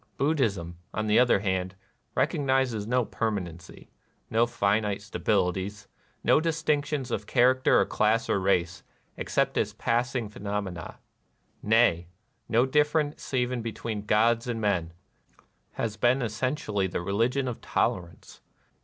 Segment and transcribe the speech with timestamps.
[0.19, 0.35] NIRVANA 229
[0.65, 1.75] Buddhism, on the other hand,
[2.15, 3.91] recognizing no permanency,
[4.31, 5.85] no finite stabilities,
[6.23, 8.81] no dis tinctions of character or class or race,
[9.15, 10.97] except as passing phenomena,—
[11.75, 12.07] nay,
[12.49, 14.91] no difference even between gods and men,—
[15.73, 18.41] has been es sentially the religion of tolerance.